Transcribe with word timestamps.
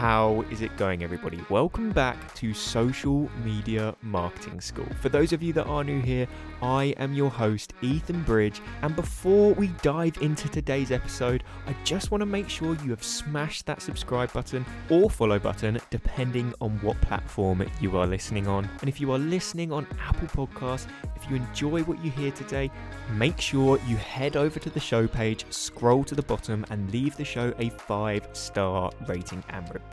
How 0.00 0.46
is 0.50 0.62
it 0.62 0.74
going, 0.78 1.02
everybody? 1.02 1.44
Welcome 1.50 1.90
back 1.90 2.34
to 2.36 2.54
Social 2.54 3.30
Media 3.44 3.94
Marketing 4.00 4.58
School. 4.58 4.86
For 5.02 5.10
those 5.10 5.34
of 5.34 5.42
you 5.42 5.52
that 5.52 5.66
are 5.66 5.84
new 5.84 6.00
here, 6.00 6.26
I 6.62 6.94
am 6.96 7.12
your 7.12 7.28
host, 7.28 7.74
Ethan 7.82 8.22
Bridge. 8.22 8.62
And 8.80 8.96
before 8.96 9.52
we 9.52 9.66
dive 9.82 10.16
into 10.22 10.48
today's 10.48 10.90
episode, 10.90 11.44
I 11.66 11.76
just 11.84 12.10
want 12.10 12.22
to 12.22 12.26
make 12.26 12.48
sure 12.48 12.78
you 12.82 12.88
have 12.88 13.04
smashed 13.04 13.66
that 13.66 13.82
subscribe 13.82 14.32
button 14.32 14.64
or 14.88 15.10
follow 15.10 15.38
button, 15.38 15.78
depending 15.90 16.54
on 16.62 16.70
what 16.80 16.98
platform 17.02 17.62
you 17.78 17.98
are 17.98 18.06
listening 18.06 18.48
on. 18.48 18.70
And 18.80 18.88
if 18.88 19.02
you 19.02 19.12
are 19.12 19.18
listening 19.18 19.70
on 19.70 19.86
Apple 20.00 20.28
Podcasts, 20.46 20.86
if 21.14 21.28
you 21.28 21.36
enjoy 21.36 21.82
what 21.82 22.02
you 22.02 22.10
hear 22.10 22.30
today, 22.30 22.70
make 23.16 23.38
sure 23.38 23.78
you 23.86 23.98
head 23.98 24.34
over 24.34 24.58
to 24.60 24.70
the 24.70 24.80
show 24.80 25.06
page, 25.06 25.44
scroll 25.50 26.04
to 26.04 26.14
the 26.14 26.22
bottom, 26.22 26.64
and 26.70 26.90
leave 26.90 27.18
the 27.18 27.24
show 27.26 27.52
a 27.58 27.68
five 27.68 28.26
star 28.32 28.90
rating 29.06 29.44
and 29.50 29.68
review. 29.68 29.89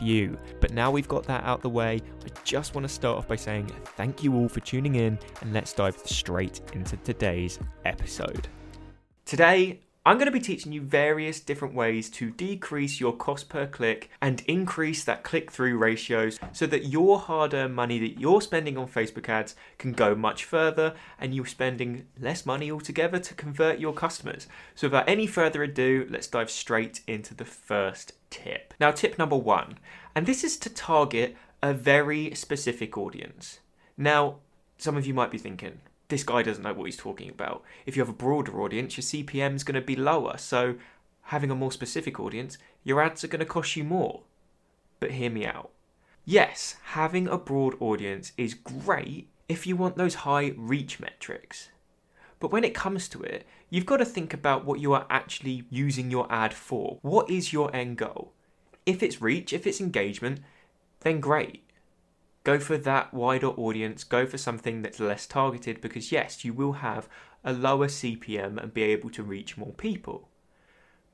But 0.59 0.73
now 0.73 0.91
we've 0.91 1.07
got 1.07 1.23
that 1.23 1.43
out 1.43 1.61
the 1.61 1.69
way, 1.69 2.01
I 2.25 2.29
just 2.43 2.75
want 2.75 2.87
to 2.87 2.93
start 2.93 3.17
off 3.17 3.27
by 3.27 3.35
saying 3.35 3.71
thank 3.95 4.23
you 4.23 4.33
all 4.35 4.47
for 4.47 4.59
tuning 4.59 4.95
in, 4.95 5.17
and 5.41 5.53
let's 5.53 5.73
dive 5.73 5.97
straight 6.05 6.61
into 6.73 6.97
today's 6.97 7.59
episode. 7.85 8.47
Today, 9.25 9.79
I'm 10.07 10.15
going 10.17 10.27
to 10.27 10.31
be 10.31 10.39
teaching 10.39 10.71
you 10.71 10.79
various 10.79 11.41
different 11.41 11.73
ways 11.73 12.09
to 12.11 12.31
decrease 12.31 12.97
your 12.97 13.11
cost 13.11 13.49
per 13.49 13.67
click 13.67 14.09
and 14.21 14.41
increase 14.47 15.03
that 15.03 15.23
click 15.23 15.51
through 15.51 15.77
ratios 15.77 16.39
so 16.53 16.65
that 16.67 16.85
your 16.85 17.19
hard 17.19 17.53
earned 17.53 17.75
money 17.75 17.99
that 17.99 18.17
you're 18.17 18.39
spending 18.39 18.77
on 18.77 18.87
Facebook 18.87 19.27
ads 19.27 19.53
can 19.77 19.91
go 19.91 20.15
much 20.15 20.45
further 20.45 20.93
and 21.19 21.35
you're 21.35 21.45
spending 21.45 22.05
less 22.17 22.45
money 22.45 22.71
altogether 22.71 23.19
to 23.19 23.33
convert 23.33 23.81
your 23.81 23.91
customers. 23.91 24.47
So, 24.75 24.87
without 24.87 25.09
any 25.09 25.27
further 25.27 25.61
ado, 25.61 26.07
let's 26.09 26.27
dive 26.27 26.51
straight 26.51 27.01
into 27.05 27.33
the 27.33 27.43
first 27.43 28.13
tip. 28.29 28.73
Now, 28.79 28.91
tip 28.91 29.19
number 29.19 29.35
one, 29.35 29.77
and 30.15 30.25
this 30.25 30.41
is 30.41 30.55
to 30.59 30.69
target 30.69 31.35
a 31.61 31.73
very 31.73 32.33
specific 32.33 32.97
audience. 32.97 33.59
Now, 33.97 34.37
some 34.77 34.95
of 34.95 35.05
you 35.05 35.13
might 35.13 35.31
be 35.31 35.37
thinking, 35.37 35.81
this 36.09 36.23
guy 36.23 36.41
doesn't 36.41 36.63
know 36.63 36.73
what 36.73 36.85
he's 36.85 36.97
talking 36.97 37.29
about. 37.29 37.63
If 37.85 37.95
you 37.95 38.01
have 38.01 38.09
a 38.09 38.13
broader 38.13 38.61
audience, 38.61 38.97
your 38.97 39.03
CPM 39.03 39.55
is 39.55 39.63
going 39.63 39.75
to 39.75 39.81
be 39.81 39.95
lower. 39.95 40.37
So, 40.37 40.75
having 41.23 41.51
a 41.51 41.55
more 41.55 41.71
specific 41.71 42.19
audience, 42.19 42.57
your 42.83 43.01
ads 43.01 43.23
are 43.23 43.27
going 43.27 43.39
to 43.39 43.45
cost 43.45 43.75
you 43.75 43.83
more. 43.83 44.21
But 44.99 45.11
hear 45.11 45.29
me 45.29 45.45
out. 45.45 45.71
Yes, 46.23 46.75
having 46.83 47.27
a 47.27 47.37
broad 47.37 47.75
audience 47.81 48.31
is 48.37 48.53
great 48.53 49.29
if 49.47 49.67
you 49.67 49.75
want 49.75 49.97
those 49.97 50.15
high 50.15 50.53
reach 50.57 50.99
metrics. 50.99 51.69
But 52.39 52.51
when 52.51 52.63
it 52.63 52.75
comes 52.75 53.07
to 53.09 53.21
it, 53.23 53.45
you've 53.69 53.85
got 53.85 53.97
to 53.97 54.05
think 54.05 54.33
about 54.33 54.65
what 54.65 54.79
you 54.79 54.93
are 54.93 55.07
actually 55.09 55.63
using 55.69 56.11
your 56.11 56.31
ad 56.31 56.53
for. 56.53 56.99
What 57.01 57.29
is 57.29 57.53
your 57.53 57.73
end 57.75 57.97
goal? 57.97 58.33
If 58.85 59.01
it's 59.01 59.21
reach, 59.21 59.53
if 59.53 59.65
it's 59.65 59.81
engagement, 59.81 60.41
then 61.01 61.19
great. 61.19 61.63
Go 62.47 62.59
for 62.59 62.77
that 62.77 63.13
wider 63.13 63.47
audience, 63.47 64.05
go 64.05 64.25
for 64.25 64.37
something 64.37 64.81
that's 64.81 65.01
less 65.01 65.27
targeted 65.27 65.81
because, 65.81 66.13
yes, 66.13 66.45
you 66.45 66.53
will 66.53 66.71
have 66.71 67.09
a 67.43 67.51
lower 67.51 67.89
CPM 67.89 68.57
and 68.57 68.73
be 68.73 68.83
able 68.83 69.09
to 69.09 69.21
reach 69.21 69.57
more 69.57 69.73
people. 69.73 70.29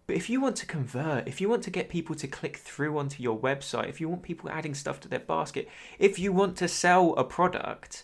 But 0.05 0.15
if 0.15 0.29
you 0.29 0.39
want 0.39 0.57
to 0.57 0.67
convert, 0.67 1.27
if 1.27 1.41
you 1.41 1.49
want 1.49 1.63
to 1.63 1.71
get 1.71 1.89
people 1.89 2.15
to 2.17 2.27
click 2.27 2.57
through 2.57 2.99
onto 2.99 3.23
your 3.23 3.35
website, 3.35 3.89
if 3.89 3.99
you 3.99 4.07
want 4.07 4.21
people 4.21 4.47
adding 4.47 4.75
stuff 4.75 4.99
to 4.99 5.07
their 5.07 5.17
basket, 5.17 5.67
if 5.97 6.19
you 6.19 6.31
want 6.31 6.55
to 6.57 6.67
sell 6.67 7.15
a 7.15 7.23
product, 7.23 8.03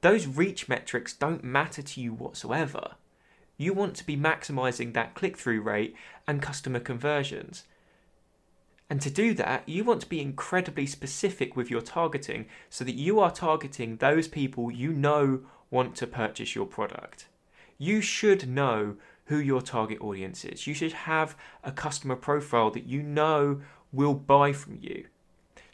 those 0.00 0.26
reach 0.26 0.70
metrics 0.70 1.12
don't 1.12 1.44
matter 1.44 1.82
to 1.82 2.00
you 2.00 2.14
whatsoever. 2.14 2.92
You 3.58 3.74
want 3.74 3.94
to 3.96 4.06
be 4.06 4.16
maximizing 4.16 4.94
that 4.94 5.14
click 5.14 5.36
through 5.36 5.60
rate 5.60 5.94
and 6.26 6.40
customer 6.40 6.80
conversions. 6.80 7.64
And 8.88 9.00
to 9.00 9.10
do 9.10 9.34
that, 9.34 9.68
you 9.68 9.82
want 9.82 10.00
to 10.02 10.08
be 10.08 10.20
incredibly 10.20 10.86
specific 10.86 11.56
with 11.56 11.70
your 11.70 11.80
targeting 11.80 12.46
so 12.70 12.84
that 12.84 12.94
you 12.94 13.18
are 13.18 13.32
targeting 13.32 13.96
those 13.96 14.28
people 14.28 14.70
you 14.70 14.92
know 14.92 15.40
want 15.70 15.96
to 15.96 16.06
purchase 16.06 16.54
your 16.54 16.66
product. 16.66 17.26
You 17.78 18.00
should 18.00 18.48
know 18.48 18.96
who 19.26 19.38
your 19.38 19.60
target 19.60 20.00
audience 20.00 20.44
is. 20.44 20.66
You 20.66 20.74
should 20.74 20.92
have 20.92 21.36
a 21.64 21.72
customer 21.72 22.16
profile 22.16 22.70
that 22.70 22.86
you 22.86 23.02
know 23.02 23.60
will 23.92 24.14
buy 24.14 24.52
from 24.52 24.78
you. 24.80 25.06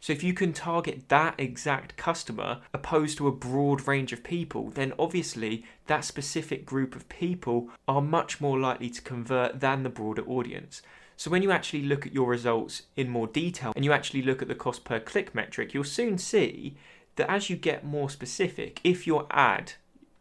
So 0.03 0.11
if 0.11 0.21
you 0.21 0.33
can 0.33 0.51
target 0.51 1.07
that 1.07 1.35
exact 1.37 1.95
customer 1.95 2.59
opposed 2.73 3.17
to 3.19 3.27
a 3.29 3.31
broad 3.31 3.87
range 3.87 4.11
of 4.11 4.21
people, 4.21 4.69
then 4.71 4.91
obviously 4.99 5.63
that 5.87 6.03
specific 6.03 6.65
group 6.65 6.93
of 6.95 7.07
people 7.07 7.69
are 7.87 8.01
much 8.01 8.41
more 8.41 8.59
likely 8.59 8.89
to 8.89 9.01
convert 9.01 9.61
than 9.61 9.83
the 9.83 9.89
broader 9.89 10.27
audience. 10.27 10.81
So 11.15 11.29
when 11.29 11.43
you 11.43 11.51
actually 11.51 11.83
look 11.83 12.05
at 12.05 12.13
your 12.13 12.27
results 12.27 12.83
in 12.95 13.09
more 13.09 13.27
detail 13.27 13.73
and 13.75 13.85
you 13.85 13.91
actually 13.91 14.21
look 14.21 14.41
at 14.41 14.47
the 14.47 14.55
cost 14.55 14.83
per 14.83 14.99
click 14.99 15.33
metric, 15.35 15.73
you'll 15.73 15.83
soon 15.83 16.17
see 16.17 16.75
that 17.15 17.29
as 17.29 17.49
you 17.49 17.55
get 17.55 17.85
more 17.85 18.09
specific, 18.09 18.81
if 18.83 19.05
your 19.05 19.27
ad, 19.29 19.73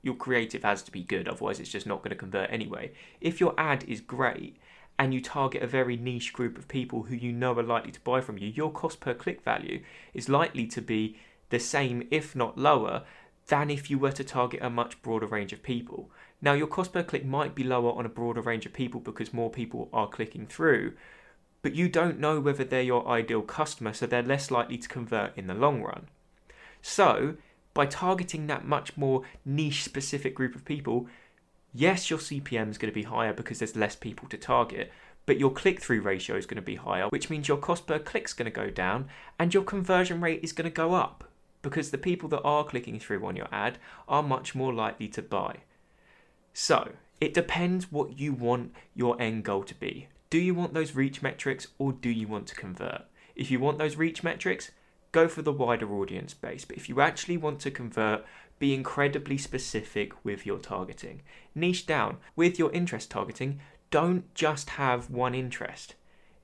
your 0.03 0.15
creative 0.15 0.63
has 0.63 0.83
to 0.83 0.93
be 0.93 1.03
good, 1.03 1.29
otherwise 1.29 1.59
it's 1.59 1.71
just 1.71 1.87
not 1.87 1.99
going 1.99 2.11
to 2.11 2.17
convert 2.17 2.51
anyway. 2.51 2.93
If 3.21 3.41
your 3.41 3.55
ad 3.59 3.85
is 3.89 4.01
great 4.01 4.57
and 4.99 5.15
you 5.15 5.21
target 5.21 5.63
a 5.63 5.67
very 5.67 5.97
niche 5.97 6.33
group 6.33 6.59
of 6.59 6.69
people 6.69 7.05
who 7.05 7.15
you 7.15 7.33
know 7.33 7.59
are 7.59 7.63
likely 7.63 7.93
to 7.93 8.01
buy 8.01 8.21
from 8.21 8.39
you, 8.39 8.49
your 8.49 8.71
cost 8.71 9.01
per 9.01 9.15
click 9.15 9.43
value 9.43 9.83
is 10.13 10.29
likely 10.29 10.67
to 10.67 10.83
be 10.83 11.17
the 11.49 11.59
same, 11.59 12.07
if 12.11 12.37
not 12.37 12.59
lower, 12.59 13.05
than 13.49 13.71
if 13.71 13.91
you 13.91 13.99
were 13.99 14.13
to 14.13 14.25
target 14.25 14.61
a 14.63 14.71
much 14.71 15.01
broader 15.03 15.27
range 15.27 15.53
of 15.53 15.63
people. 15.63 16.11
Now, 16.43 16.55
your 16.55 16.67
cost 16.67 16.93
per 16.93 17.05
click 17.05 17.25
might 17.25 17.55
be 17.55 17.63
lower 17.63 17.93
on 17.93 18.05
a 18.05 18.11
broader 18.11 18.41
range 18.41 18.67
of 18.67 18.73
people 18.73 19.01
because 19.01 19.33
more 19.33 19.49
people 19.49 19.89
are 19.93 20.09
clicking 20.09 20.47
through, 20.47 20.95
but 21.63 21.77
you 21.77 21.89
don't 21.89 22.19
know 22.19 22.41
whether 22.41 22.65
they're 22.65 22.83
your 22.83 23.07
ideal 23.07 23.43
customer, 23.43 23.93
so 23.93 24.07
they're 24.07 24.25
less 24.25 24.51
likely 24.51 24.77
to 24.77 24.89
convert 24.89 25.39
in 25.39 25.47
the 25.47 25.55
long 25.55 25.83
run. 25.83 26.09
So, 26.83 27.37
by 27.75 27.87
targeting 27.87 28.49
that 28.49 28.67
much 28.67 28.97
more 28.97 29.23
niche 29.45 29.85
specific 29.85 30.35
group 30.35 30.57
of 30.57 30.65
people, 30.65 31.07
yes, 31.73 32.11
your 32.11 32.19
CPM 32.19 32.71
is 32.71 32.79
going 32.79 32.91
to 32.91 32.95
be 32.95 33.05
higher 33.05 33.33
because 33.33 33.61
there's 33.61 33.77
less 33.77 33.95
people 33.95 34.29
to 34.29 34.37
target, 34.37 34.91
but 35.27 35.39
your 35.39 35.53
click 35.53 35.81
through 35.81 36.01
ratio 36.01 36.37
is 36.37 36.47
going 36.47 36.57
to 36.57 36.63
be 36.63 36.75
higher, 36.75 37.07
which 37.11 37.31
means 37.31 37.47
your 37.47 37.57
cost 37.57 37.87
per 37.87 38.01
click 38.01 38.27
is 38.27 38.33
going 38.33 38.51
to 38.51 38.51
go 38.51 38.69
down 38.69 39.09
and 39.39 39.55
your 39.55 39.63
conversion 39.63 40.21
rate 40.21 40.41
is 40.43 40.53
going 40.53 40.69
to 40.69 40.75
go 40.75 40.95
up 40.95 41.23
because 41.63 41.93
the 41.93 41.99
people 41.99 42.29
that 42.31 42.43
are 42.43 42.65
clicking 42.65 42.99
through 42.99 43.25
on 43.25 43.37
your 43.37 43.47
ad 43.53 43.79
are 44.09 44.25
much 44.25 44.57
more 44.57 44.75
likely 44.75 45.07
to 45.07 45.23
buy. 45.23 45.59
So, 46.53 46.93
it 47.21 47.35
depends 47.35 47.91
what 47.91 48.19
you 48.19 48.33
want 48.33 48.75
your 48.95 49.21
end 49.21 49.45
goal 49.45 49.65
to 49.65 49.75
be. 49.75 50.09
Do 50.31 50.39
you 50.39 50.55
want 50.55 50.75
those 50.75 50.95
reach 50.95 51.23
metrics 51.23 51.69
or 51.79 51.93
do 51.93 52.11
you 52.11 52.27
want 52.27 52.47
to 52.49 52.55
convert? 52.55 53.03
If 53.35 53.51
you 53.51 53.61
want 53.61 53.79
those 53.79 53.97
reach 53.97 54.23
metrics, 54.23 54.71
go 55.13 55.29
for 55.29 55.43
the 55.43 55.53
wider 55.53 55.91
audience 55.93 56.35
base. 56.35 56.65
But 56.65 56.77
if 56.77 56.89
you 56.89 57.01
actually 57.01 57.37
want 57.37 57.61
to 57.61 57.71
convert, 57.71 58.25
be 58.59 58.75
incredibly 58.75 59.39
specific 59.39 60.25
with 60.25 60.47
your 60.47 60.59
targeting. 60.59 61.23
Niche 61.55 61.87
down. 61.87 62.19
With 62.37 62.59
your 62.59 62.73
interest 62.73 63.11
targeting, 63.11 63.61
don't 63.91 64.35
just 64.35 64.71
have 64.71 65.11
one 65.11 65.35
interest. 65.35 65.95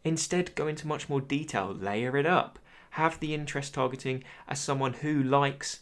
Instead, 0.04 0.54
go 0.54 0.66
into 0.66 0.86
much 0.86 1.08
more 1.08 1.20
detail, 1.20 1.74
layer 1.74 2.16
it 2.16 2.26
up 2.26 2.58
have 2.92 3.20
the 3.20 3.34
interest 3.34 3.74
targeting 3.74 4.24
as 4.46 4.60
someone 4.60 4.94
who 4.94 5.22
likes 5.22 5.80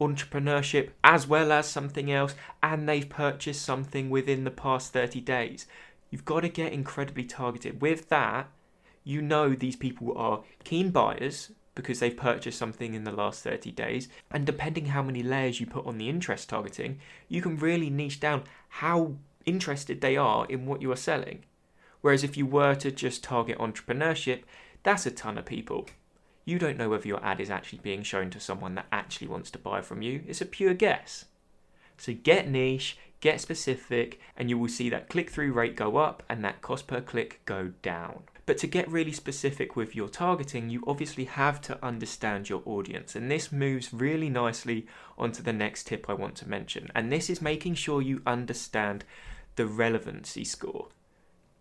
entrepreneurship 0.00 0.90
as 1.04 1.26
well 1.26 1.52
as 1.52 1.68
something 1.68 2.10
else 2.10 2.34
and 2.62 2.88
they've 2.88 3.08
purchased 3.08 3.62
something 3.62 4.10
within 4.10 4.44
the 4.44 4.50
past 4.50 4.92
30 4.92 5.20
days. 5.20 5.66
You've 6.10 6.24
got 6.24 6.40
to 6.40 6.48
get 6.48 6.72
incredibly 6.72 7.24
targeted. 7.24 7.80
With 7.80 8.08
that, 8.08 8.48
you 9.04 9.22
know 9.22 9.54
these 9.54 9.76
people 9.76 10.16
are 10.16 10.42
keen 10.64 10.90
buyers 10.90 11.52
because 11.74 12.00
they've 12.00 12.16
purchased 12.16 12.58
something 12.58 12.94
in 12.94 13.04
the 13.04 13.12
last 13.12 13.42
30 13.42 13.70
days. 13.70 14.08
And 14.30 14.44
depending 14.44 14.86
how 14.86 15.02
many 15.02 15.22
layers 15.22 15.60
you 15.60 15.66
put 15.66 15.86
on 15.86 15.98
the 15.98 16.08
interest 16.08 16.48
targeting, 16.48 16.98
you 17.28 17.40
can 17.40 17.56
really 17.56 17.90
niche 17.90 18.20
down 18.20 18.44
how 18.68 19.14
interested 19.46 20.00
they 20.00 20.16
are 20.16 20.46
in 20.46 20.66
what 20.66 20.82
you 20.82 20.90
are 20.92 20.96
selling. 20.96 21.44
Whereas 22.00 22.24
if 22.24 22.36
you 22.36 22.46
were 22.46 22.74
to 22.76 22.90
just 22.90 23.22
target 23.22 23.58
entrepreneurship, 23.58 24.42
that's 24.82 25.06
a 25.06 25.10
ton 25.10 25.38
of 25.38 25.44
people. 25.44 25.86
You 26.50 26.58
don't 26.58 26.76
know 26.76 26.88
whether 26.88 27.06
your 27.06 27.24
ad 27.24 27.38
is 27.38 27.48
actually 27.48 27.78
being 27.78 28.02
shown 28.02 28.28
to 28.30 28.40
someone 28.40 28.74
that 28.74 28.88
actually 28.90 29.28
wants 29.28 29.52
to 29.52 29.58
buy 29.58 29.82
from 29.82 30.02
you. 30.02 30.24
It's 30.26 30.40
a 30.40 30.44
pure 30.44 30.74
guess. 30.74 31.26
So 31.96 32.12
get 32.12 32.48
niche, 32.48 32.98
get 33.20 33.40
specific, 33.40 34.18
and 34.36 34.50
you 34.50 34.58
will 34.58 34.68
see 34.68 34.90
that 34.90 35.08
click 35.08 35.30
through 35.30 35.52
rate 35.52 35.76
go 35.76 35.98
up 35.98 36.24
and 36.28 36.44
that 36.44 36.60
cost 36.60 36.88
per 36.88 37.00
click 37.00 37.40
go 37.44 37.70
down. 37.82 38.24
But 38.46 38.58
to 38.58 38.66
get 38.66 38.90
really 38.90 39.12
specific 39.12 39.76
with 39.76 39.94
your 39.94 40.08
targeting, 40.08 40.70
you 40.70 40.82
obviously 40.88 41.26
have 41.26 41.60
to 41.60 41.78
understand 41.86 42.48
your 42.48 42.62
audience. 42.66 43.14
And 43.14 43.30
this 43.30 43.52
moves 43.52 43.94
really 43.94 44.28
nicely 44.28 44.88
onto 45.16 45.44
the 45.44 45.52
next 45.52 45.86
tip 45.86 46.06
I 46.08 46.14
want 46.14 46.34
to 46.38 46.48
mention. 46.48 46.90
And 46.96 47.12
this 47.12 47.30
is 47.30 47.40
making 47.40 47.76
sure 47.76 48.02
you 48.02 48.22
understand 48.26 49.04
the 49.54 49.66
relevancy 49.66 50.42
score. 50.42 50.88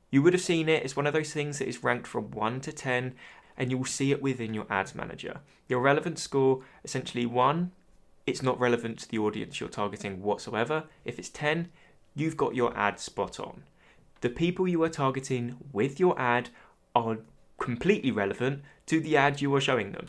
You 0.10 0.24
would 0.24 0.34
have 0.34 0.42
seen 0.42 0.68
it, 0.68 0.84
it's 0.84 0.96
one 0.96 1.06
of 1.06 1.14
those 1.14 1.32
things 1.32 1.60
that 1.60 1.68
is 1.68 1.84
ranked 1.84 2.08
from 2.08 2.32
1 2.32 2.62
to 2.62 2.72
10, 2.72 3.14
and 3.60 3.70
you 3.70 3.78
will 3.78 3.86
see 3.86 4.12
it 4.12 4.22
within 4.22 4.54
your 4.54 4.66
ads 4.70 4.96
manager. 4.96 5.42
Your 5.68 5.82
relevance 5.82 6.24
score, 6.24 6.64
essentially 6.84 7.26
one, 7.26 7.72
it's 8.26 8.42
not 8.42 8.60
relevant 8.60 9.00
to 9.00 9.10
the 9.10 9.20
audience 9.20 9.60
you're 9.60 9.70
targeting 9.70 10.24
whatsoever. 10.24 10.86
If 11.04 11.20
it's 11.20 11.30
10, 11.30 11.70
you've 12.16 12.38
got 12.38 12.56
your 12.56 12.76
ad 12.78 13.00
spot 13.00 13.40
on. 13.40 13.64
The 14.22 14.30
people 14.30 14.68
you 14.68 14.82
are 14.84 14.90
targeting 14.90 15.58
with 15.74 16.00
your 16.00 16.20
ad 16.20 16.50
are 16.96 17.20
completely 17.60 18.12
relevant 18.12 18.62
to 18.88 19.00
the 19.00 19.18
ad 19.18 19.42
you 19.42 19.54
are 19.56 19.62
showing 19.62 19.92
them. 19.92 20.08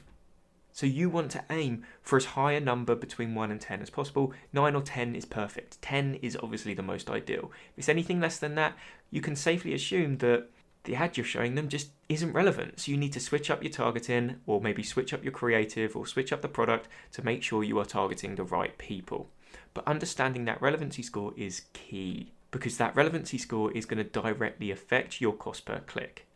So 0.72 0.86
you 0.86 1.10
want 1.10 1.32
to 1.32 1.44
aim 1.50 1.84
for 2.00 2.16
as 2.16 2.26
high 2.26 2.52
a 2.52 2.60
number 2.60 2.94
between 2.94 3.34
1 3.34 3.50
and 3.50 3.60
10 3.60 3.82
as 3.82 3.90
possible. 3.90 4.32
9 4.52 4.74
or 4.74 4.82
10 4.82 5.16
is 5.16 5.24
perfect. 5.24 5.82
10 5.82 6.16
is 6.22 6.38
obviously 6.42 6.74
the 6.74 6.82
most 6.82 7.10
ideal. 7.10 7.50
If 7.72 7.78
it's 7.78 7.88
anything 7.88 8.20
less 8.20 8.38
than 8.38 8.54
that, 8.54 8.76
you 9.10 9.20
can 9.20 9.34
safely 9.34 9.74
assume 9.74 10.18
that 10.18 10.48
the 10.84 10.94
ad 10.94 11.16
you're 11.16 11.26
showing 11.26 11.54
them 11.54 11.68
just 11.68 11.90
isn't 12.08 12.32
relevant. 12.32 12.80
So 12.80 12.90
you 12.90 12.96
need 12.96 13.12
to 13.12 13.20
switch 13.20 13.50
up 13.50 13.62
your 13.62 13.72
targeting 13.72 14.36
or 14.46 14.60
maybe 14.60 14.82
switch 14.82 15.12
up 15.12 15.22
your 15.22 15.32
creative 15.32 15.94
or 15.94 16.06
switch 16.06 16.32
up 16.32 16.42
the 16.42 16.48
product 16.48 16.88
to 17.12 17.24
make 17.24 17.42
sure 17.42 17.62
you 17.62 17.78
are 17.78 17.84
targeting 17.84 18.34
the 18.34 18.44
right 18.44 18.76
people. 18.78 19.28
But 19.74 19.86
understanding 19.86 20.44
that 20.46 20.62
relevancy 20.62 21.02
score 21.02 21.32
is 21.36 21.62
key 21.72 22.32
because 22.50 22.78
that 22.78 22.96
relevancy 22.96 23.38
score 23.38 23.70
is 23.72 23.86
going 23.86 24.02
to 24.02 24.04
directly 24.04 24.70
affect 24.70 25.20
your 25.20 25.32
cost 25.32 25.64
per 25.64 25.80
click. 25.80 26.26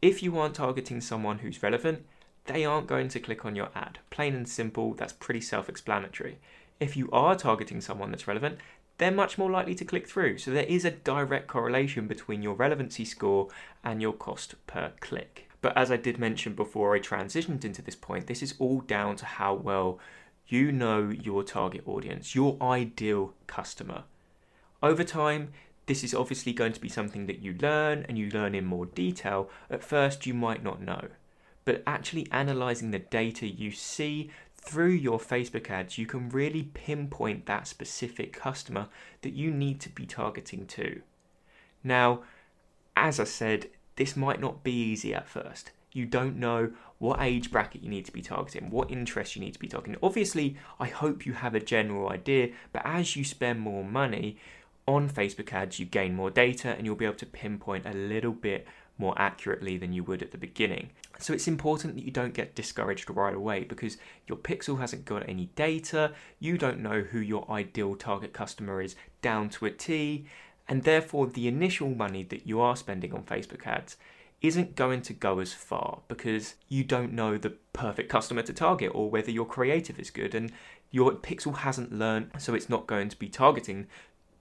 If 0.00 0.22
you 0.22 0.38
aren't 0.38 0.54
targeting 0.54 1.00
someone 1.00 1.38
who's 1.38 1.62
relevant, 1.62 2.04
they 2.46 2.64
aren't 2.64 2.86
going 2.86 3.08
to 3.08 3.20
click 3.20 3.44
on 3.44 3.56
your 3.56 3.70
ad. 3.74 3.98
Plain 4.10 4.34
and 4.34 4.48
simple, 4.48 4.94
that's 4.94 5.12
pretty 5.12 5.40
self 5.40 5.68
explanatory. 5.68 6.38
If 6.80 6.96
you 6.96 7.08
are 7.12 7.36
targeting 7.36 7.80
someone 7.80 8.10
that's 8.10 8.26
relevant, 8.26 8.58
they're 8.98 9.10
much 9.10 9.38
more 9.38 9.50
likely 9.50 9.74
to 9.74 9.84
click 9.84 10.06
through. 10.08 10.38
So 10.38 10.50
there 10.50 10.64
is 10.64 10.84
a 10.84 10.90
direct 10.90 11.48
correlation 11.48 12.06
between 12.06 12.42
your 12.42 12.54
relevancy 12.54 13.04
score 13.04 13.48
and 13.82 14.00
your 14.00 14.12
cost 14.12 14.54
per 14.66 14.92
click. 15.00 15.48
But 15.60 15.76
as 15.76 15.90
I 15.90 15.96
did 15.96 16.18
mention 16.18 16.54
before 16.54 16.94
I 16.94 17.00
transitioned 17.00 17.64
into 17.64 17.82
this 17.82 17.96
point, 17.96 18.26
this 18.26 18.42
is 18.42 18.54
all 18.58 18.80
down 18.80 19.16
to 19.16 19.24
how 19.24 19.54
well 19.54 19.98
you 20.46 20.70
know 20.70 21.08
your 21.08 21.42
target 21.42 21.82
audience, 21.86 22.34
your 22.34 22.56
ideal 22.60 23.32
customer. 23.46 24.04
Over 24.82 25.02
time, 25.04 25.52
this 25.86 26.04
is 26.04 26.14
obviously 26.14 26.52
going 26.52 26.72
to 26.74 26.80
be 26.80 26.88
something 26.88 27.26
that 27.26 27.40
you 27.40 27.54
learn 27.60 28.04
and 28.08 28.18
you 28.18 28.30
learn 28.30 28.54
in 28.54 28.64
more 28.64 28.86
detail. 28.86 29.50
At 29.70 29.82
first, 29.82 30.26
you 30.26 30.34
might 30.34 30.62
not 30.62 30.80
know. 30.80 31.08
But 31.64 31.82
actually 31.86 32.28
analyzing 32.30 32.90
the 32.90 32.98
data 32.98 33.46
you 33.46 33.70
see 33.70 34.30
through 34.64 34.90
your 34.90 35.18
Facebook 35.18 35.70
ads, 35.70 35.98
you 35.98 36.06
can 36.06 36.28
really 36.30 36.70
pinpoint 36.74 37.46
that 37.46 37.66
specific 37.66 38.32
customer 38.32 38.88
that 39.22 39.32
you 39.32 39.50
need 39.50 39.80
to 39.80 39.88
be 39.90 40.06
targeting 40.06 40.66
to. 40.66 41.02
Now, 41.82 42.22
as 42.96 43.20
I 43.20 43.24
said, 43.24 43.68
this 43.96 44.16
might 44.16 44.40
not 44.40 44.64
be 44.64 44.72
easy 44.72 45.14
at 45.14 45.28
first. 45.28 45.70
You 45.92 46.06
don't 46.06 46.36
know 46.36 46.72
what 46.98 47.20
age 47.20 47.50
bracket 47.50 47.82
you 47.82 47.90
need 47.90 48.06
to 48.06 48.12
be 48.12 48.22
targeting, 48.22 48.70
what 48.70 48.90
interest 48.90 49.36
you 49.36 49.42
need 49.42 49.52
to 49.52 49.60
be 49.60 49.68
targeting. 49.68 49.98
Obviously, 50.02 50.56
I 50.80 50.86
hope 50.86 51.26
you 51.26 51.34
have 51.34 51.54
a 51.54 51.60
general 51.60 52.08
idea, 52.08 52.48
but 52.72 52.82
as 52.84 53.14
you 53.14 53.24
spend 53.24 53.60
more 53.60 53.84
money 53.84 54.36
on 54.86 55.08
Facebook 55.08 55.52
ads, 55.52 55.78
you 55.78 55.86
gain 55.86 56.14
more 56.16 56.30
data 56.30 56.70
and 56.70 56.84
you'll 56.84 56.96
be 56.96 57.04
able 57.04 57.14
to 57.16 57.26
pinpoint 57.26 57.86
a 57.86 57.92
little 57.92 58.32
bit 58.32 58.66
more 58.98 59.14
accurately 59.16 59.76
than 59.76 59.92
you 59.92 60.04
would 60.04 60.22
at 60.22 60.30
the 60.30 60.38
beginning. 60.38 60.90
So 61.18 61.32
it's 61.32 61.48
important 61.48 61.94
that 61.94 62.04
you 62.04 62.10
don't 62.10 62.34
get 62.34 62.54
discouraged 62.54 63.10
right 63.10 63.34
away 63.34 63.64
because 63.64 63.96
your 64.26 64.38
pixel 64.38 64.78
hasn't 64.80 65.04
got 65.04 65.28
any 65.28 65.46
data, 65.56 66.12
you 66.38 66.58
don't 66.58 66.80
know 66.80 67.02
who 67.02 67.18
your 67.18 67.50
ideal 67.50 67.94
target 67.96 68.32
customer 68.32 68.80
is 68.80 68.96
down 69.22 69.48
to 69.50 69.66
a 69.66 69.70
T, 69.70 70.26
and 70.68 70.82
therefore 70.82 71.26
the 71.26 71.48
initial 71.48 71.90
money 71.90 72.22
that 72.24 72.46
you 72.46 72.60
are 72.60 72.76
spending 72.76 73.12
on 73.12 73.22
Facebook 73.22 73.66
ads 73.66 73.96
isn't 74.40 74.76
going 74.76 75.00
to 75.00 75.14
go 75.14 75.38
as 75.38 75.54
far 75.54 76.00
because 76.06 76.54
you 76.68 76.84
don't 76.84 77.12
know 77.12 77.38
the 77.38 77.50
perfect 77.72 78.10
customer 78.10 78.42
to 78.42 78.52
target 78.52 78.90
or 78.94 79.10
whether 79.10 79.30
your 79.30 79.46
creative 79.46 79.98
is 79.98 80.10
good 80.10 80.34
and 80.34 80.52
your 80.90 81.12
pixel 81.12 81.56
hasn't 81.58 81.92
learned 81.92 82.30
so 82.38 82.54
it's 82.54 82.68
not 82.68 82.86
going 82.86 83.08
to 83.08 83.16
be 83.16 83.28
targeting 83.28 83.86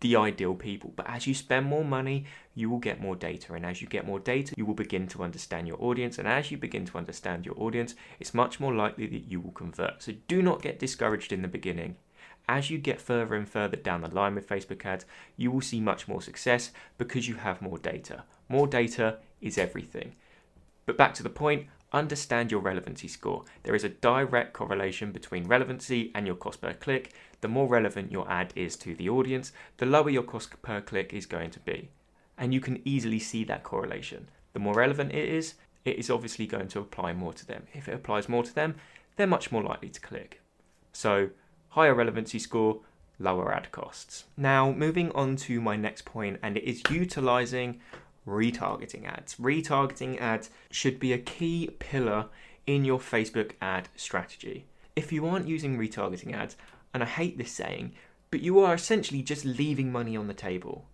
the 0.04 0.18
ideal 0.18 0.54
people. 0.54 0.92
But 0.96 1.10
as 1.10 1.26
you 1.26 1.34
spend 1.34 1.66
more 1.66 1.86
money, 1.86 2.26
you 2.54 2.70
will 2.70 2.78
get 2.78 3.02
more 3.02 3.16
data. 3.16 3.54
And 3.54 3.66
as 3.66 3.82
you 3.82 3.88
get 3.88 4.06
more 4.06 4.20
data, 4.20 4.54
you 4.58 4.66
will 4.66 4.74
begin 4.74 5.08
to 5.08 5.24
understand 5.24 5.66
your 5.66 5.82
audience. 5.82 6.20
And 6.20 6.28
as 6.28 6.52
you 6.52 6.58
begin 6.58 6.86
to 6.88 6.98
understand 6.98 7.46
your 7.46 7.56
audience, 7.58 7.96
it's 8.20 8.34
much 8.34 8.60
more 8.60 8.74
likely 8.74 9.08
that 9.08 9.32
you 9.32 9.40
will 9.40 9.54
convert. 9.54 10.04
So 10.04 10.12
do 10.28 10.42
not 10.42 10.62
get 10.62 10.78
discouraged 10.78 11.32
in 11.32 11.42
the 11.42 11.48
beginning. 11.48 11.96
As 12.50 12.70
you 12.70 12.80
get 12.80 13.00
further 13.00 13.36
and 13.36 13.48
further 13.48 13.78
down 13.78 14.02
the 14.02 14.10
line 14.10 14.36
with 14.36 14.50
Facebook 14.50 14.86
ads, 14.86 15.06
you 15.38 15.50
will 15.50 15.62
see 15.62 15.80
much 15.80 16.10
more 16.10 16.22
success 16.22 16.72
because 16.98 17.30
you 17.30 17.36
have 17.36 17.62
more 17.62 17.78
data. 17.78 18.26
More 18.50 18.68
data 18.68 19.20
is 19.40 19.58
everything. 19.58 20.16
But 20.86 20.98
back 20.98 21.14
to 21.14 21.24
the 21.24 21.30
point, 21.30 21.68
understand 21.94 22.52
your 22.52 22.62
relevancy 22.62 23.08
score. 23.08 23.46
There 23.64 23.76
is 23.76 23.84
a 23.84 23.90
direct 23.90 24.54
correlation 24.54 25.12
between 25.12 25.48
relevancy 25.48 26.12
and 26.16 26.26
your 26.26 26.36
cost 26.36 26.62
per 26.62 26.74
click 26.74 27.14
the 27.44 27.50
more 27.50 27.68
relevant 27.68 28.10
your 28.10 28.28
ad 28.32 28.54
is 28.56 28.78
to 28.78 28.96
the 28.96 29.10
audience, 29.10 29.52
the 29.76 29.86
lower 29.86 30.10
your 30.10 30.24
cost 30.24 30.62
per 30.62 30.80
click 30.80 31.14
is 31.14 31.26
going 31.26 31.52
to 31.52 31.60
be. 31.60 31.90
And 32.38 32.54
you 32.54 32.62
can 32.62 32.82
easily 32.86 33.20
see 33.20 33.44
that 33.44 33.64
correlation. 33.64 34.30
The 34.54 34.60
more 34.60 34.76
relevant 34.76 35.12
it 35.12 35.28
is, 35.28 35.56
it 35.84 35.98
is 35.98 36.10
obviously 36.10 36.48
going 36.48 36.70
to 36.70 36.80
apply 36.80 37.12
more 37.12 37.34
to 37.34 37.46
them. 37.46 37.64
If 37.74 37.90
it 37.90 37.96
applies 37.96 38.30
more 38.30 38.44
to 38.44 38.56
them, 38.56 38.76
they're 39.18 39.28
much 39.28 39.52
more 39.52 39.62
likely 39.62 39.90
to 39.90 40.00
click. 40.00 40.42
So, 40.94 41.32
higher 41.72 41.94
relevancy 41.94 42.40
score, 42.40 42.80
lower 43.20 43.54
ad 43.54 43.74
costs. 43.74 44.24
Now, 44.38 44.72
moving 44.72 45.12
on 45.12 45.36
to 45.48 45.60
my 45.60 45.76
next 45.76 46.06
point, 46.06 46.40
and 46.42 46.56
it 46.56 46.64
is 46.64 46.82
utilizing 46.90 47.82
retargeting 48.28 49.06
ads. 49.06 49.36
Retargeting 49.36 50.20
ads 50.20 50.50
should 50.72 51.00
be 51.00 51.14
a 51.14 51.18
key 51.18 51.70
pillar 51.80 52.28
in 52.66 52.86
your 52.86 53.00
Facebook 53.00 53.52
ad 53.62 53.90
strategy. 53.96 54.66
If 54.96 55.12
you 55.12 55.26
aren't 55.26 55.48
using 55.48 55.78
retargeting 55.78 56.34
ads, 56.34 56.56
and 56.94 57.04
I 57.04 57.08
hate 57.08 57.38
this 57.38 57.52
saying, 57.52 57.94
but 58.32 58.42
you 58.42 58.60
are 58.60 58.74
essentially 58.74 59.22
just 59.22 59.46
leaving 59.46 59.92
money 59.92 60.16
on 60.16 60.28
the 60.28 60.34
table. 60.34 60.86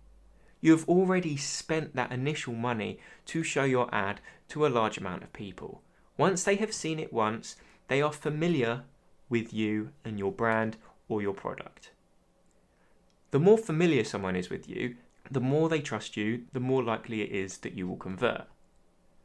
You 0.60 0.72
have 0.72 0.88
already 0.88 1.36
spent 1.36 1.94
that 1.96 2.12
initial 2.12 2.54
money 2.54 2.98
to 3.26 3.42
show 3.42 3.64
your 3.64 3.88
ad 3.94 4.20
to 4.48 4.66
a 4.66 4.68
large 4.68 4.98
amount 4.98 5.22
of 5.22 5.32
people. 5.32 5.82
Once 6.16 6.44
they 6.44 6.56
have 6.56 6.74
seen 6.74 6.98
it 6.98 7.12
once, 7.12 7.56
they 7.88 8.02
are 8.02 8.12
familiar 8.12 8.84
with 9.28 9.54
you 9.54 9.90
and 10.04 10.18
your 10.18 10.32
brand 10.32 10.76
or 11.08 11.22
your 11.22 11.32
product. 11.32 11.92
The 13.30 13.38
more 13.38 13.56
familiar 13.58 14.04
someone 14.04 14.36
is 14.36 14.50
with 14.50 14.68
you, 14.68 14.96
the 15.30 15.40
more 15.40 15.68
they 15.68 15.80
trust 15.80 16.16
you, 16.16 16.44
the 16.52 16.60
more 16.60 16.82
likely 16.82 17.22
it 17.22 17.30
is 17.30 17.58
that 17.58 17.74
you 17.74 17.86
will 17.86 17.96
convert. 17.96 18.46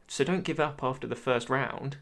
So 0.06 0.24
don't 0.24 0.44
give 0.44 0.60
up 0.60 0.82
after 0.82 1.06
the 1.06 1.16
first 1.16 1.50
round 1.50 1.98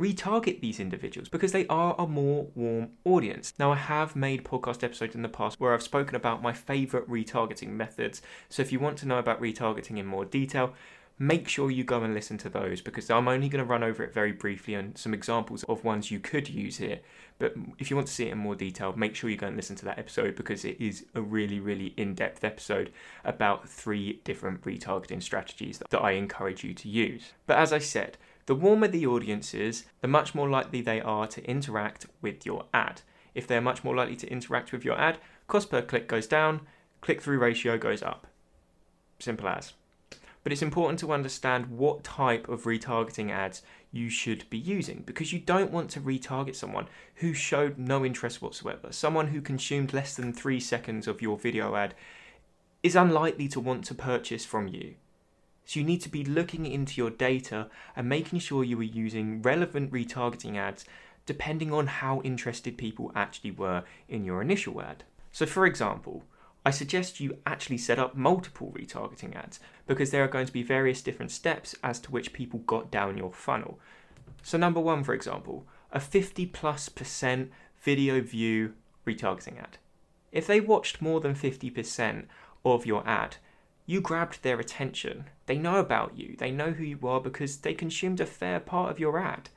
retarget 0.00 0.60
these 0.60 0.80
individuals 0.80 1.28
because 1.28 1.52
they 1.52 1.66
are 1.68 1.94
a 1.98 2.06
more 2.06 2.48
warm 2.54 2.90
audience. 3.04 3.52
Now, 3.58 3.72
I 3.72 3.76
have 3.76 4.16
made 4.16 4.44
podcast 4.44 4.82
episodes 4.82 5.14
in 5.14 5.22
the 5.22 5.28
past 5.28 5.60
where 5.60 5.72
I've 5.72 5.82
spoken 5.82 6.16
about 6.16 6.42
my 6.42 6.52
favorite 6.52 7.08
retargeting 7.08 7.68
methods. 7.68 8.20
So, 8.48 8.62
if 8.62 8.72
you 8.72 8.80
want 8.80 8.98
to 8.98 9.06
know 9.06 9.18
about 9.18 9.40
retargeting 9.40 9.98
in 9.98 10.06
more 10.06 10.24
detail, 10.24 10.74
make 11.18 11.48
sure 11.48 11.70
you 11.70 11.84
go 11.84 12.02
and 12.02 12.14
listen 12.14 12.38
to 12.38 12.48
those 12.48 12.80
because 12.80 13.10
I'm 13.10 13.28
only 13.28 13.48
going 13.48 13.64
to 13.64 13.70
run 13.70 13.82
over 13.82 14.02
it 14.02 14.12
very 14.12 14.32
briefly 14.32 14.74
and 14.74 14.96
some 14.96 15.14
examples 15.14 15.62
of 15.64 15.84
ones 15.84 16.10
you 16.10 16.18
could 16.18 16.48
use 16.48 16.78
here. 16.78 17.00
But 17.38 17.54
if 17.78 17.90
you 17.90 17.96
want 17.96 18.08
to 18.08 18.12
see 18.12 18.26
it 18.26 18.32
in 18.32 18.38
more 18.38 18.54
detail, 18.54 18.92
make 18.96 19.14
sure 19.14 19.30
you 19.30 19.36
go 19.36 19.46
and 19.46 19.56
listen 19.56 19.76
to 19.76 19.84
that 19.86 19.98
episode 19.98 20.34
because 20.36 20.64
it 20.64 20.80
is 20.80 21.06
a 21.14 21.22
really, 21.22 21.60
really 21.60 21.94
in 21.96 22.14
depth 22.14 22.44
episode 22.44 22.92
about 23.24 23.68
three 23.68 24.20
different 24.24 24.62
retargeting 24.62 25.22
strategies 25.22 25.80
that 25.90 26.02
I 26.02 26.12
encourage 26.12 26.64
you 26.64 26.74
to 26.74 26.88
use. 26.88 27.32
But 27.46 27.58
as 27.58 27.72
I 27.72 27.78
said, 27.78 28.16
the 28.46 28.54
warmer 28.54 28.88
the 28.88 29.06
audience 29.06 29.54
is, 29.54 29.84
the 30.00 30.08
much 30.08 30.34
more 30.34 30.48
likely 30.48 30.80
they 30.80 31.00
are 31.00 31.26
to 31.28 31.44
interact 31.48 32.06
with 32.20 32.44
your 32.44 32.64
ad. 32.74 33.02
If 33.34 33.46
they're 33.46 33.60
much 33.60 33.84
more 33.84 33.94
likely 33.94 34.16
to 34.16 34.30
interact 34.30 34.72
with 34.72 34.84
your 34.84 34.98
ad, 34.98 35.18
cost 35.46 35.70
per 35.70 35.82
click 35.82 36.08
goes 36.08 36.26
down, 36.26 36.62
click 37.00 37.22
through 37.22 37.38
ratio 37.38 37.78
goes 37.78 38.02
up. 38.02 38.26
Simple 39.20 39.48
as. 39.48 39.74
But 40.42 40.52
it's 40.52 40.62
important 40.62 40.98
to 41.00 41.12
understand 41.12 41.66
what 41.66 42.02
type 42.02 42.48
of 42.48 42.64
retargeting 42.64 43.30
ads 43.30 43.62
you 43.92 44.08
should 44.08 44.48
be 44.50 44.58
using 44.58 45.02
because 45.06 45.32
you 45.32 45.38
don't 45.38 45.70
want 45.70 45.90
to 45.90 46.00
retarget 46.00 46.56
someone 46.56 46.88
who 47.16 47.32
showed 47.32 47.78
no 47.78 48.04
interest 48.04 48.42
whatsoever. 48.42 48.88
Someone 48.90 49.28
who 49.28 49.40
consumed 49.40 49.92
less 49.92 50.16
than 50.16 50.32
three 50.32 50.58
seconds 50.58 51.06
of 51.06 51.22
your 51.22 51.38
video 51.38 51.76
ad 51.76 51.94
is 52.82 52.96
unlikely 52.96 53.46
to 53.48 53.60
want 53.60 53.84
to 53.84 53.94
purchase 53.94 54.44
from 54.44 54.66
you. 54.66 54.94
So 55.64 55.78
you 55.78 55.86
need 55.86 56.00
to 56.00 56.08
be 56.08 56.24
looking 56.24 56.66
into 56.66 57.00
your 57.00 57.10
data 57.10 57.68
and 57.94 58.08
making 58.08 58.40
sure 58.40 58.64
you 58.64 58.80
are 58.80 58.82
using 58.82 59.42
relevant 59.42 59.92
retargeting 59.92 60.56
ads 60.56 60.84
depending 61.24 61.72
on 61.72 61.86
how 61.86 62.20
interested 62.22 62.76
people 62.76 63.12
actually 63.14 63.52
were 63.52 63.84
in 64.08 64.24
your 64.24 64.42
initial 64.42 64.82
ad. 64.82 65.04
So 65.30 65.46
for 65.46 65.66
example, 65.66 66.24
I 66.64 66.70
suggest 66.70 67.18
you 67.18 67.38
actually 67.44 67.78
set 67.78 67.98
up 67.98 68.16
multiple 68.16 68.72
retargeting 68.76 69.34
ads 69.34 69.58
because 69.86 70.10
there 70.10 70.22
are 70.22 70.28
going 70.28 70.46
to 70.46 70.52
be 70.52 70.62
various 70.62 71.02
different 71.02 71.32
steps 71.32 71.74
as 71.82 71.98
to 72.00 72.12
which 72.12 72.32
people 72.32 72.60
got 72.60 72.90
down 72.90 73.18
your 73.18 73.32
funnel. 73.32 73.80
So 74.42 74.58
number 74.58 74.80
1 74.80 75.02
for 75.02 75.12
example, 75.12 75.66
a 75.90 75.98
50 75.98 76.46
plus 76.46 76.88
percent 76.88 77.50
video 77.82 78.20
view 78.20 78.74
retargeting 79.06 79.58
ad. 79.58 79.78
If 80.30 80.46
they 80.46 80.60
watched 80.60 81.02
more 81.02 81.20
than 81.20 81.34
50% 81.34 82.26
of 82.64 82.86
your 82.86 83.06
ad, 83.06 83.36
you 83.84 84.00
grabbed 84.00 84.42
their 84.42 84.60
attention. 84.60 85.24
They 85.46 85.58
know 85.58 85.76
about 85.76 86.16
you, 86.16 86.36
they 86.38 86.52
know 86.52 86.70
who 86.70 86.84
you 86.84 86.98
are 87.02 87.20
because 87.20 87.58
they 87.58 87.74
consumed 87.74 88.20
a 88.20 88.26
fair 88.26 88.60
part 88.60 88.90
of 88.90 89.00
your 89.00 89.18
ad. 89.18 89.50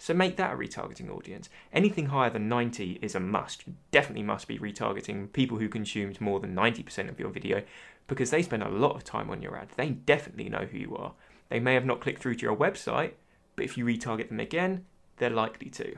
So 0.00 0.14
make 0.14 0.38
that 0.38 0.54
a 0.54 0.56
retargeting 0.56 1.14
audience. 1.14 1.50
Anything 1.74 2.06
higher 2.06 2.30
than 2.30 2.48
90 2.48 3.00
is 3.02 3.14
a 3.14 3.20
must. 3.20 3.66
You 3.66 3.74
definitely 3.90 4.22
must 4.22 4.48
be 4.48 4.58
retargeting 4.58 5.30
people 5.34 5.58
who 5.58 5.68
consumed 5.68 6.22
more 6.22 6.40
than 6.40 6.56
90% 6.56 7.10
of 7.10 7.20
your 7.20 7.28
video 7.28 7.62
because 8.06 8.30
they 8.30 8.40
spend 8.40 8.62
a 8.62 8.70
lot 8.70 8.96
of 8.96 9.04
time 9.04 9.28
on 9.28 9.42
your 9.42 9.58
ad. 9.58 9.68
They 9.76 9.90
definitely 9.90 10.48
know 10.48 10.64
who 10.64 10.78
you 10.78 10.96
are. 10.96 11.12
They 11.50 11.60
may 11.60 11.74
have 11.74 11.84
not 11.84 12.00
clicked 12.00 12.22
through 12.22 12.36
to 12.36 12.46
your 12.46 12.56
website, 12.56 13.12
but 13.56 13.66
if 13.66 13.76
you 13.76 13.84
retarget 13.84 14.30
them 14.30 14.40
again, 14.40 14.86
they're 15.18 15.28
likely 15.28 15.68
to. 15.68 15.96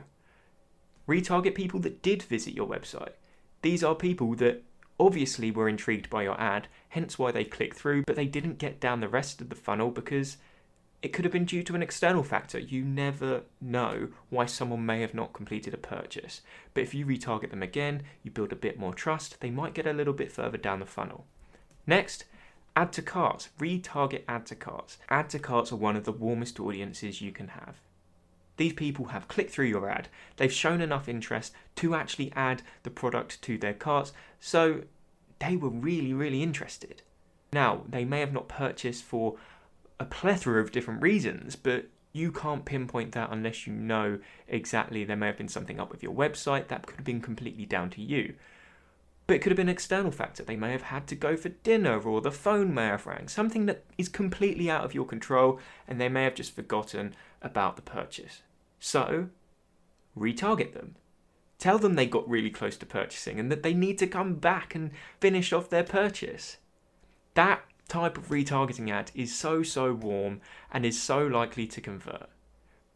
Retarget 1.07 1.55
people 1.55 1.79
that 1.79 2.01
did 2.01 2.23
visit 2.23 2.53
your 2.53 2.67
website. 2.67 3.13
These 3.61 3.85
are 3.85 3.95
people 3.95 4.35
that 4.35 4.63
obviously 4.99 5.49
were 5.49 5.69
intrigued 5.69 6.09
by 6.09 6.23
your 6.23 6.39
ad, 6.39 6.67
hence 6.89 7.17
why 7.17 7.31
they 7.31 7.45
clicked 7.45 7.77
through, 7.77 8.03
but 8.05 8.17
they 8.17 8.27
didn't 8.27 8.57
get 8.57 8.81
down 8.81 8.99
the 8.99 9.07
rest 9.07 9.39
of 9.39 9.47
the 9.47 9.55
funnel 9.55 9.91
because 9.91 10.35
it 11.03 11.11
could 11.11 11.25
have 11.25 11.33
been 11.33 11.43
due 11.43 11.63
to 11.63 11.75
an 11.75 11.83
external 11.83 12.23
factor. 12.23 12.57
You 12.57 12.85
never 12.85 13.43
know 13.59 14.07
why 14.29 14.45
someone 14.45 14.85
may 14.85 15.01
have 15.01 15.13
not 15.13 15.33
completed 15.33 15.73
a 15.73 15.77
purchase. 15.77 16.41
But 16.73 16.83
if 16.83 16.93
you 16.93 17.05
retarget 17.05 17.49
them 17.49 17.61
again, 17.61 18.03
you 18.23 18.31
build 18.31 18.53
a 18.53 18.55
bit 18.55 18.79
more 18.79 18.93
trust, 18.93 19.41
they 19.41 19.51
might 19.51 19.73
get 19.73 19.85
a 19.85 19.91
little 19.91 20.13
bit 20.13 20.31
further 20.31 20.57
down 20.57 20.79
the 20.79 20.85
funnel. 20.85 21.25
Next, 21.85 22.23
add 22.73 22.93
to 22.93 23.01
carts. 23.01 23.49
Retarget 23.59 24.23
add 24.29 24.45
to 24.45 24.55
carts. 24.55 24.97
Add 25.09 25.29
to 25.31 25.39
carts 25.39 25.73
are 25.73 25.75
one 25.75 25.97
of 25.97 26.05
the 26.05 26.13
warmest 26.13 26.57
audiences 26.57 27.21
you 27.21 27.33
can 27.33 27.49
have. 27.49 27.81
These 28.55 28.73
people 28.73 29.07
have 29.07 29.27
clicked 29.27 29.51
through 29.51 29.65
your 29.65 29.89
ad, 29.89 30.07
they've 30.37 30.53
shown 30.53 30.79
enough 30.79 31.09
interest 31.09 31.53
to 31.77 31.95
actually 31.95 32.31
add 32.35 32.61
the 32.83 32.91
product 32.91 33.41
to 33.41 33.57
their 33.57 33.73
carts, 33.73 34.13
so 34.39 34.83
they 35.39 35.57
were 35.57 35.69
really, 35.69 36.13
really 36.13 36.43
interested. 36.43 37.01
Now, 37.51 37.83
they 37.89 38.05
may 38.05 38.19
have 38.19 38.31
not 38.31 38.47
purchased 38.47 39.03
for 39.03 39.37
a 40.03 40.05
plethora 40.05 40.61
of 40.61 40.71
different 40.71 41.01
reasons, 41.01 41.55
but 41.55 41.85
you 42.11 42.31
can't 42.31 42.65
pinpoint 42.65 43.13
that 43.13 43.31
unless 43.31 43.65
you 43.65 43.73
know 43.73 44.19
exactly 44.47 45.03
there 45.03 45.15
may 45.15 45.27
have 45.27 45.37
been 45.37 45.47
something 45.47 45.79
up 45.79 45.89
with 45.89 46.03
your 46.03 46.13
website 46.13 46.67
that 46.67 46.85
could 46.85 46.97
have 46.97 47.05
been 47.05 47.21
completely 47.21 47.65
down 47.65 47.89
to 47.89 48.01
you. 48.01 48.35
But 49.25 49.37
it 49.37 49.39
could 49.39 49.51
have 49.51 49.57
been 49.57 49.69
an 49.69 49.73
external 49.73 50.11
factor. 50.11 50.43
They 50.43 50.57
may 50.57 50.73
have 50.73 50.83
had 50.83 51.07
to 51.07 51.15
go 51.15 51.37
for 51.37 51.49
dinner, 51.49 51.97
or 52.01 52.19
the 52.19 52.31
phone 52.31 52.73
may 52.73 52.87
have 52.87 53.07
rang. 53.07 53.29
Something 53.29 53.65
that 53.67 53.85
is 53.97 54.09
completely 54.09 54.69
out 54.69 54.83
of 54.83 54.93
your 54.93 55.05
control, 55.05 55.59
and 55.87 55.99
they 55.99 56.09
may 56.09 56.25
have 56.25 56.35
just 56.35 56.53
forgotten 56.53 57.15
about 57.41 57.77
the 57.77 57.81
purchase. 57.81 58.41
So, 58.81 59.29
retarget 60.15 60.73
them. 60.73 60.95
Tell 61.57 61.79
them 61.79 61.95
they 61.95 62.05
got 62.05 62.29
really 62.29 62.49
close 62.49 62.75
to 62.75 62.85
purchasing 62.85 63.39
and 63.39 63.49
that 63.49 63.63
they 63.63 63.73
need 63.73 63.97
to 63.99 64.07
come 64.07 64.35
back 64.35 64.75
and 64.75 64.91
finish 65.21 65.53
off 65.53 65.69
their 65.69 65.85
purchase. 65.85 66.57
That 67.35 67.61
type 67.87 68.17
of 68.17 68.29
retargeting 68.29 68.89
ad 68.89 69.11
is 69.13 69.35
so, 69.35 69.63
so 69.63 69.93
warm 69.93 70.41
and 70.71 70.85
is 70.85 71.01
so 71.01 71.25
likely 71.25 71.67
to 71.67 71.81
convert. 71.81 72.29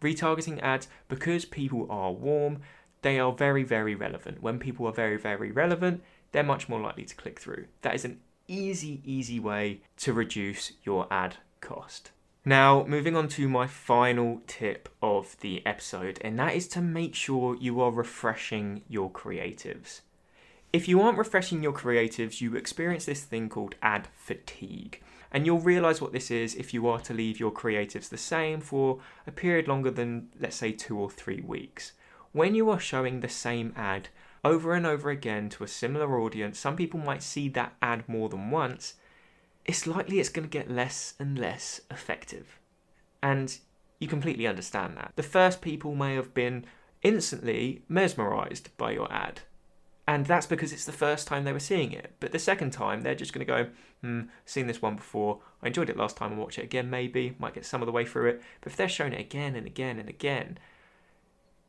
Retargeting 0.01 0.61
ads, 0.61 0.87
because 1.07 1.45
people 1.45 1.87
are 1.89 2.11
warm, 2.11 2.61
they 3.01 3.19
are 3.19 3.31
very, 3.31 3.63
very 3.63 3.95
relevant. 3.95 4.41
When 4.41 4.59
people 4.59 4.87
are 4.87 4.91
very, 4.91 5.17
very 5.17 5.51
relevant, 5.51 6.03
they're 6.31 6.43
much 6.43 6.69
more 6.69 6.79
likely 6.79 7.05
to 7.05 7.15
click 7.15 7.39
through. 7.39 7.65
That 7.81 7.95
is 7.95 8.05
an 8.05 8.19
easy, 8.47 9.01
easy 9.05 9.39
way 9.39 9.81
to 9.97 10.13
reduce 10.13 10.73
your 10.83 11.07
ad 11.11 11.37
cost. 11.61 12.11
Now, 12.45 12.85
moving 12.87 13.15
on 13.15 13.27
to 13.29 13.49
my 13.49 13.67
final 13.67 14.41
tip 14.47 14.87
of 15.01 15.35
the 15.41 15.65
episode, 15.65 16.17
and 16.21 16.39
that 16.39 16.55
is 16.55 16.67
to 16.69 16.81
make 16.81 17.13
sure 17.13 17.57
you 17.59 17.81
are 17.81 17.91
refreshing 17.91 18.83
your 18.87 19.11
creatives. 19.11 20.01
If 20.77 20.87
you 20.87 21.01
aren't 21.01 21.17
refreshing 21.17 21.63
your 21.63 21.73
creatives, 21.73 22.39
you 22.39 22.55
experience 22.55 23.05
this 23.05 23.23
thing 23.23 23.49
called 23.49 23.73
ad 23.81 24.07
fatigue. 24.13 25.01
And 25.31 25.43
you'll 25.43 25.57
realize 25.57 25.99
what 25.99 26.11
this 26.11 26.29
is 26.29 26.53
if 26.53 26.71
you 26.71 26.87
are 26.87 26.99
to 26.99 27.15
leave 27.15 27.39
your 27.39 27.51
creatives 27.51 28.09
the 28.09 28.15
same 28.19 28.61
for 28.61 28.99
a 29.25 29.31
period 29.31 29.67
longer 29.67 29.89
than, 29.89 30.27
let's 30.39 30.55
say, 30.55 30.71
two 30.71 30.99
or 30.99 31.09
three 31.09 31.41
weeks. 31.41 31.93
When 32.31 32.53
you 32.53 32.69
are 32.69 32.79
showing 32.79 33.21
the 33.21 33.27
same 33.27 33.73
ad 33.75 34.09
over 34.45 34.75
and 34.75 34.85
over 34.85 35.09
again 35.09 35.49
to 35.49 35.63
a 35.63 35.67
similar 35.67 36.19
audience, 36.21 36.59
some 36.59 36.75
people 36.75 36.99
might 36.99 37.23
see 37.23 37.49
that 37.49 37.73
ad 37.81 38.07
more 38.07 38.29
than 38.29 38.51
once, 38.51 38.93
it's 39.65 39.87
likely 39.87 40.19
it's 40.19 40.29
going 40.29 40.47
to 40.47 40.59
get 40.59 40.69
less 40.69 41.15
and 41.17 41.39
less 41.39 41.81
effective. 41.89 42.59
And 43.23 43.57
you 43.97 44.07
completely 44.07 44.45
understand 44.45 44.95
that. 44.97 45.13
The 45.15 45.23
first 45.23 45.59
people 45.59 45.95
may 45.95 46.13
have 46.13 46.35
been 46.35 46.65
instantly 47.01 47.81
mesmerized 47.89 48.69
by 48.77 48.91
your 48.91 49.11
ad. 49.11 49.41
And 50.07 50.25
that's 50.25 50.45
because 50.45 50.71
it's 50.71 50.85
the 50.85 50.93
first 50.93 51.27
time 51.27 51.43
they 51.43 51.51
were 51.51 51.59
seeing 51.59 51.91
it. 51.91 52.13
But 52.21 52.31
the 52.31 52.39
second 52.39 52.71
time, 52.71 53.01
they're 53.01 53.13
just 53.13 53.33
going 53.33 53.45
to 53.45 53.53
go, 53.53 53.69
hmm, 54.01 54.21
seen 54.45 54.67
this 54.67 54.81
one 54.81 54.95
before. 54.95 55.39
I 55.61 55.67
enjoyed 55.67 55.89
it 55.89 55.97
last 55.97 56.15
time. 56.15 56.31
I'll 56.31 56.39
watch 56.39 56.57
it 56.57 56.63
again, 56.63 56.89
maybe. 56.89 57.35
Might 57.39 57.55
get 57.55 57.65
some 57.65 57.81
of 57.81 57.87
the 57.87 57.91
way 57.91 58.05
through 58.05 58.29
it. 58.29 58.41
But 58.61 58.71
if 58.71 58.77
they're 58.77 58.87
showing 58.87 59.11
it 59.11 59.19
again 59.19 59.55
and 59.57 59.67
again 59.67 59.99
and 59.99 60.07
again, 60.07 60.59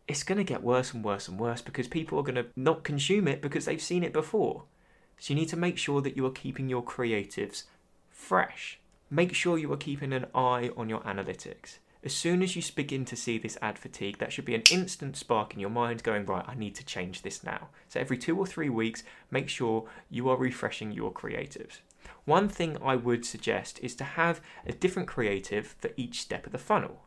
it's 0.06 0.22
going 0.22 0.38
to 0.38 0.44
get 0.44 0.62
worse 0.62 0.94
and 0.94 1.04
worse 1.04 1.26
and 1.26 1.38
worse 1.38 1.60
because 1.60 1.88
people 1.88 2.16
are 2.18 2.22
going 2.22 2.36
to 2.36 2.46
not 2.54 2.84
consume 2.84 3.26
it 3.26 3.42
because 3.42 3.64
they've 3.64 3.82
seen 3.82 4.04
it 4.04 4.12
before. 4.12 4.62
So 5.18 5.34
you 5.34 5.40
need 5.40 5.48
to 5.48 5.56
make 5.56 5.76
sure 5.76 6.00
that 6.00 6.16
you 6.16 6.24
are 6.24 6.30
keeping 6.30 6.68
your 6.68 6.84
creatives 6.84 7.64
fresh. 8.08 8.78
Make 9.10 9.34
sure 9.34 9.58
you 9.58 9.72
are 9.72 9.76
keeping 9.76 10.12
an 10.12 10.26
eye 10.32 10.70
on 10.76 10.88
your 10.88 11.00
analytics. 11.00 11.78
As 12.04 12.14
soon 12.14 12.42
as 12.42 12.54
you 12.54 12.62
begin 12.76 13.04
to 13.06 13.16
see 13.16 13.38
this 13.38 13.58
ad 13.60 13.76
fatigue, 13.76 14.18
that 14.18 14.32
should 14.32 14.44
be 14.44 14.54
an 14.54 14.62
instant 14.70 15.16
spark 15.16 15.52
in 15.52 15.60
your 15.60 15.70
mind 15.70 16.04
going, 16.04 16.24
right, 16.26 16.44
I 16.46 16.54
need 16.54 16.76
to 16.76 16.84
change 16.84 17.22
this 17.22 17.42
now. 17.42 17.70
So 17.88 17.98
every 17.98 18.16
two 18.16 18.38
or 18.38 18.46
three 18.46 18.68
weeks, 18.68 19.02
make 19.32 19.48
sure 19.48 19.88
you 20.08 20.28
are 20.28 20.36
refreshing 20.36 20.92
your 20.92 21.12
creatives. 21.12 21.80
One 22.24 22.48
thing 22.48 22.76
I 22.82 22.94
would 22.94 23.26
suggest 23.26 23.80
is 23.82 23.96
to 23.96 24.04
have 24.04 24.40
a 24.64 24.72
different 24.72 25.08
creative 25.08 25.74
for 25.78 25.90
each 25.96 26.20
step 26.20 26.46
of 26.46 26.52
the 26.52 26.58
funnel. 26.58 27.02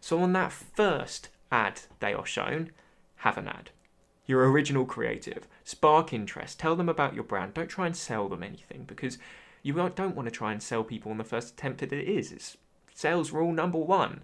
So 0.00 0.20
on 0.20 0.34
that 0.34 0.52
first 0.52 1.30
ad 1.50 1.80
they 2.00 2.12
are 2.12 2.26
shown, 2.26 2.70
have 3.16 3.38
an 3.38 3.48
ad. 3.48 3.70
Your 4.26 4.50
original 4.50 4.84
creative, 4.84 5.48
spark 5.64 6.12
interest, 6.12 6.58
tell 6.58 6.76
them 6.76 6.88
about 6.90 7.14
your 7.14 7.24
brand. 7.24 7.54
Don't 7.54 7.68
try 7.68 7.86
and 7.86 7.96
sell 7.96 8.28
them 8.28 8.42
anything 8.42 8.84
because 8.84 9.16
you 9.62 9.72
don't 9.72 10.14
want 10.14 10.26
to 10.26 10.30
try 10.30 10.52
and 10.52 10.62
sell 10.62 10.84
people 10.84 11.10
on 11.10 11.18
the 11.18 11.24
first 11.24 11.54
attempt 11.54 11.80
that 11.80 11.92
it 11.92 12.06
is. 12.06 12.30
It's 12.32 12.56
sales 12.94 13.32
rule 13.32 13.52
number 13.52 13.78
one. 13.78 14.22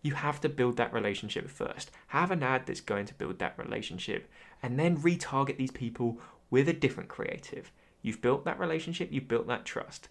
You 0.00 0.14
have 0.14 0.40
to 0.42 0.48
build 0.48 0.76
that 0.76 0.92
relationship 0.92 1.48
first. 1.48 1.90
Have 2.08 2.30
an 2.30 2.42
ad 2.42 2.66
that's 2.66 2.80
going 2.80 3.06
to 3.06 3.14
build 3.14 3.38
that 3.38 3.58
relationship 3.58 4.30
and 4.62 4.78
then 4.78 4.98
retarget 4.98 5.56
these 5.56 5.70
people 5.70 6.18
with 6.50 6.68
a 6.68 6.72
different 6.72 7.08
creative. 7.08 7.70
You've 8.00 8.22
built 8.22 8.44
that 8.44 8.58
relationship, 8.58 9.08
you've 9.10 9.28
built 9.28 9.46
that 9.48 9.64
trust. 9.64 10.08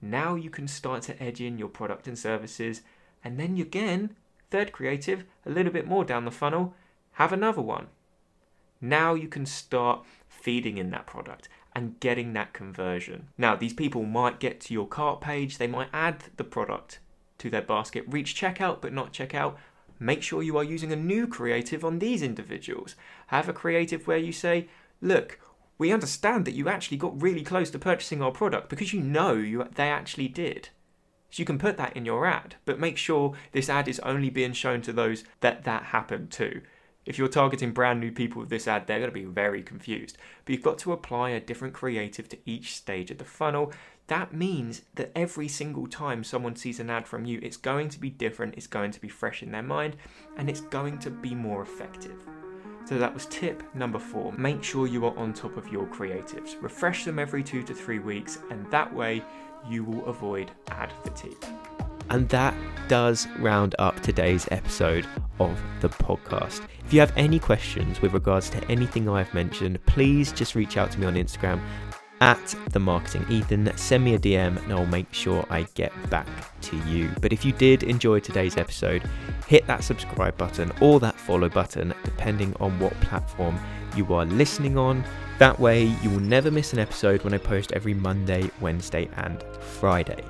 Now 0.00 0.34
you 0.34 0.50
can 0.50 0.66
start 0.68 1.02
to 1.02 1.22
edge 1.22 1.40
in 1.40 1.58
your 1.58 1.68
product 1.68 2.08
and 2.08 2.18
services, 2.18 2.82
and 3.22 3.38
then 3.38 3.58
again, 3.58 4.16
third 4.50 4.72
creative, 4.72 5.24
a 5.44 5.50
little 5.50 5.72
bit 5.72 5.86
more 5.86 6.04
down 6.04 6.24
the 6.24 6.30
funnel, 6.30 6.74
have 7.12 7.32
another 7.32 7.62
one. 7.62 7.88
Now 8.80 9.14
you 9.14 9.28
can 9.28 9.44
start 9.44 10.04
feeding 10.28 10.78
in 10.78 10.90
that 10.90 11.06
product 11.06 11.48
and 11.74 12.00
getting 12.00 12.32
that 12.32 12.52
conversion. 12.52 13.28
Now, 13.36 13.56
these 13.56 13.74
people 13.74 14.04
might 14.04 14.40
get 14.40 14.60
to 14.62 14.74
your 14.74 14.86
cart 14.86 15.20
page, 15.20 15.58
they 15.58 15.66
might 15.66 15.88
add 15.92 16.24
the 16.36 16.44
product 16.44 16.98
to 17.38 17.50
their 17.50 17.62
basket, 17.62 18.04
reach 18.08 18.34
checkout 18.34 18.80
but 18.80 18.92
not 18.92 19.12
checkout. 19.12 19.56
Make 19.98 20.22
sure 20.22 20.42
you 20.42 20.56
are 20.56 20.64
using 20.64 20.92
a 20.92 20.96
new 20.96 21.26
creative 21.26 21.84
on 21.84 21.98
these 21.98 22.22
individuals. 22.22 22.94
Have 23.28 23.48
a 23.48 23.52
creative 23.52 24.06
where 24.06 24.18
you 24.18 24.32
say, 24.32 24.68
look, 25.00 25.40
we 25.76 25.92
understand 25.92 26.44
that 26.44 26.54
you 26.54 26.68
actually 26.68 26.96
got 26.96 27.20
really 27.20 27.42
close 27.42 27.70
to 27.70 27.78
purchasing 27.78 28.22
our 28.22 28.32
product 28.32 28.68
because 28.68 28.92
you 28.92 29.00
know 29.00 29.34
you, 29.34 29.66
they 29.74 29.88
actually 29.88 30.28
did. 30.28 30.70
So 31.30 31.40
you 31.40 31.44
can 31.44 31.58
put 31.58 31.76
that 31.76 31.96
in 31.96 32.04
your 32.04 32.26
ad, 32.26 32.56
but 32.64 32.80
make 32.80 32.96
sure 32.96 33.34
this 33.52 33.68
ad 33.68 33.86
is 33.86 34.00
only 34.00 34.30
being 34.30 34.52
shown 34.52 34.80
to 34.82 34.92
those 34.92 35.24
that 35.40 35.64
that 35.64 35.84
happened 35.84 36.30
to. 36.32 36.62
If 37.08 37.16
you're 37.16 37.26
targeting 37.26 37.72
brand 37.72 38.00
new 38.00 38.12
people 38.12 38.40
with 38.40 38.50
this 38.50 38.68
ad, 38.68 38.86
they're 38.86 38.98
going 38.98 39.10
to 39.10 39.14
be 39.14 39.24
very 39.24 39.62
confused. 39.62 40.18
But 40.44 40.52
you've 40.52 40.62
got 40.62 40.76
to 40.80 40.92
apply 40.92 41.30
a 41.30 41.40
different 41.40 41.72
creative 41.72 42.28
to 42.28 42.38
each 42.44 42.76
stage 42.76 43.10
of 43.10 43.16
the 43.16 43.24
funnel. 43.24 43.72
That 44.08 44.34
means 44.34 44.82
that 44.96 45.12
every 45.16 45.48
single 45.48 45.86
time 45.86 46.22
someone 46.22 46.54
sees 46.54 46.80
an 46.80 46.90
ad 46.90 47.08
from 47.08 47.24
you, 47.24 47.40
it's 47.42 47.56
going 47.56 47.88
to 47.88 47.98
be 47.98 48.10
different, 48.10 48.56
it's 48.58 48.66
going 48.66 48.90
to 48.90 49.00
be 49.00 49.08
fresh 49.08 49.42
in 49.42 49.52
their 49.52 49.62
mind, 49.62 49.96
and 50.36 50.50
it's 50.50 50.60
going 50.60 50.98
to 50.98 51.10
be 51.10 51.34
more 51.34 51.62
effective. 51.62 52.22
So 52.84 52.98
that 52.98 53.14
was 53.14 53.24
tip 53.24 53.62
number 53.74 53.98
four. 53.98 54.32
Make 54.32 54.62
sure 54.62 54.86
you 54.86 55.06
are 55.06 55.16
on 55.16 55.32
top 55.32 55.56
of 55.56 55.72
your 55.72 55.86
creatives. 55.86 56.60
Refresh 56.60 57.06
them 57.06 57.18
every 57.18 57.42
two 57.42 57.62
to 57.62 57.72
three 57.72 58.00
weeks, 58.00 58.40
and 58.50 58.70
that 58.70 58.94
way 58.94 59.24
you 59.66 59.82
will 59.82 60.04
avoid 60.04 60.50
ad 60.68 60.92
fatigue. 61.02 61.42
And 62.10 62.28
that 62.30 62.54
does 62.88 63.28
round 63.38 63.74
up 63.78 64.00
today's 64.00 64.48
episode 64.50 65.06
of 65.40 65.60
the 65.80 65.88
podcast. 65.88 66.66
If 66.84 66.92
you 66.92 67.00
have 67.00 67.12
any 67.16 67.38
questions 67.38 68.00
with 68.00 68.14
regards 68.14 68.48
to 68.50 68.64
anything 68.70 69.08
I've 69.08 69.32
mentioned, 69.34 69.84
please 69.86 70.32
just 70.32 70.54
reach 70.54 70.76
out 70.76 70.90
to 70.92 71.00
me 71.00 71.06
on 71.06 71.14
Instagram 71.14 71.60
at 72.20 72.54
the 72.70 72.80
marketing 72.80 73.24
Ethan. 73.28 73.70
Send 73.76 74.04
me 74.04 74.14
a 74.14 74.18
DM 74.18 74.62
and 74.62 74.72
I'll 74.72 74.86
make 74.86 75.12
sure 75.12 75.44
I 75.50 75.62
get 75.74 75.92
back 76.10 76.26
to 76.62 76.76
you. 76.88 77.10
But 77.20 77.32
if 77.32 77.44
you 77.44 77.52
did 77.52 77.82
enjoy 77.82 78.20
today's 78.20 78.56
episode, 78.56 79.02
hit 79.46 79.66
that 79.66 79.84
subscribe 79.84 80.36
button 80.36 80.72
or 80.80 81.00
that 81.00 81.14
follow 81.14 81.48
button, 81.48 81.94
depending 82.04 82.54
on 82.58 82.78
what 82.78 82.98
platform 83.00 83.58
you 83.94 84.12
are 84.14 84.24
listening 84.24 84.76
on. 84.76 85.04
That 85.38 85.58
way, 85.60 85.84
you 85.84 86.10
will 86.10 86.20
never 86.20 86.50
miss 86.50 86.72
an 86.72 86.78
episode 86.78 87.22
when 87.22 87.34
I 87.34 87.38
post 87.38 87.72
every 87.72 87.94
Monday, 87.94 88.50
Wednesday, 88.60 89.08
and 89.16 89.42
Friday. 89.60 90.24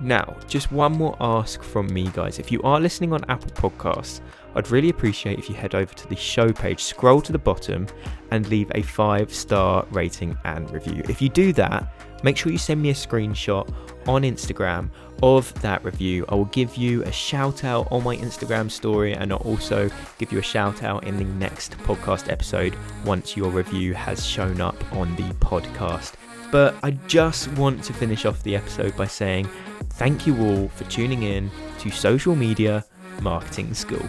Now, 0.00 0.36
just 0.48 0.72
one 0.72 0.92
more 0.92 1.16
ask 1.20 1.62
from 1.62 1.92
me, 1.92 2.10
guys. 2.12 2.38
If 2.38 2.50
you 2.50 2.60
are 2.62 2.80
listening 2.80 3.12
on 3.12 3.24
Apple 3.28 3.50
Podcasts, 3.50 4.20
I'd 4.54 4.70
really 4.70 4.90
appreciate 4.90 5.38
if 5.38 5.48
you 5.48 5.54
head 5.54 5.74
over 5.74 5.92
to 5.94 6.08
the 6.08 6.16
show 6.16 6.52
page, 6.52 6.82
scroll 6.82 7.20
to 7.22 7.32
the 7.32 7.38
bottom, 7.38 7.86
and 8.30 8.48
leave 8.48 8.70
a 8.74 8.82
five 8.82 9.32
star 9.32 9.86
rating 9.90 10.36
and 10.44 10.70
review. 10.70 11.02
If 11.08 11.22
you 11.22 11.28
do 11.28 11.52
that, 11.54 11.92
make 12.24 12.36
sure 12.36 12.52
you 12.52 12.58
send 12.58 12.82
me 12.82 12.90
a 12.90 12.94
screenshot 12.94 13.72
on 14.06 14.22
Instagram 14.22 14.90
of 15.22 15.52
that 15.62 15.84
review. 15.84 16.24
I 16.28 16.34
will 16.34 16.46
give 16.46 16.76
you 16.76 17.02
a 17.04 17.12
shout 17.12 17.64
out 17.64 17.88
on 17.90 18.02
my 18.02 18.16
Instagram 18.16 18.70
story 18.70 19.14
and 19.14 19.32
I'll 19.32 19.38
also 19.38 19.88
give 20.18 20.32
you 20.32 20.38
a 20.38 20.42
shout 20.42 20.82
out 20.82 21.04
in 21.04 21.16
the 21.16 21.24
next 21.24 21.78
podcast 21.78 22.30
episode 22.30 22.76
once 23.04 23.36
your 23.36 23.50
review 23.50 23.94
has 23.94 24.26
shown 24.26 24.60
up 24.60 24.76
on 24.92 25.14
the 25.16 25.28
podcast. 25.34 26.14
But 26.52 26.74
I 26.82 26.90
just 27.08 27.48
want 27.52 27.82
to 27.84 27.94
finish 27.94 28.26
off 28.26 28.42
the 28.42 28.54
episode 28.54 28.94
by 28.94 29.06
saying 29.06 29.48
thank 29.94 30.26
you 30.26 30.38
all 30.38 30.68
for 30.68 30.84
tuning 30.84 31.22
in 31.22 31.50
to 31.78 31.90
Social 31.90 32.36
Media 32.36 32.84
Marketing 33.22 33.72
School. 33.72 34.06